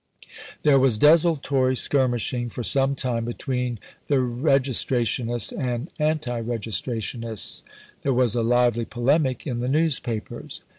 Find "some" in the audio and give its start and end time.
2.63-2.95